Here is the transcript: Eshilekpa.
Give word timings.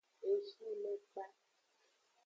Eshilekpa. 0.31 1.23